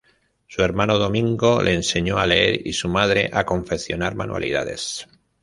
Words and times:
Su 0.47 0.63
hermano 0.63 0.97
Domingo 0.97 1.61
le 1.61 1.75
enseñó 1.75 2.17
a 2.17 2.25
leer 2.25 2.65
y 2.65 2.73
su 2.73 2.89
madre 2.89 3.29
a 3.33 3.45
confeccionar 3.45 4.15
manualidades. 4.15 5.07